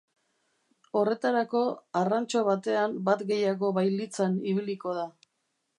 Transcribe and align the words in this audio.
Horretarako, 1.01 1.61
arrantxo 2.01 2.41
batean 2.49 2.97
bat 3.11 3.25
gehiago 3.35 3.73
bailitzan 3.79 4.45
ibiliko 4.55 5.01
da. 5.03 5.11